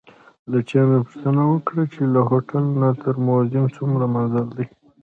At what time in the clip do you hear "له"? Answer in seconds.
0.51-0.59, 2.13-2.21